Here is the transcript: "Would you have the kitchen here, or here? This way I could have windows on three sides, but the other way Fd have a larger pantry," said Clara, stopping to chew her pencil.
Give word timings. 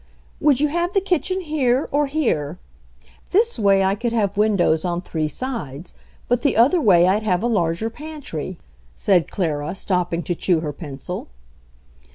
"Would 0.39 0.59
you 0.59 0.69
have 0.69 0.93
the 0.93 0.99
kitchen 0.99 1.41
here, 1.41 1.87
or 1.91 2.07
here? 2.07 2.57
This 3.29 3.59
way 3.59 3.83
I 3.83 3.93
could 3.93 4.13
have 4.13 4.35
windows 4.35 4.83
on 4.83 5.03
three 5.03 5.27
sides, 5.27 5.93
but 6.27 6.41
the 6.41 6.57
other 6.57 6.81
way 6.81 7.03
Fd 7.03 7.21
have 7.21 7.43
a 7.43 7.47
larger 7.47 7.91
pantry," 7.91 8.57
said 8.95 9.29
Clara, 9.29 9.75
stopping 9.75 10.23
to 10.23 10.33
chew 10.33 10.61
her 10.61 10.73
pencil. 10.73 11.27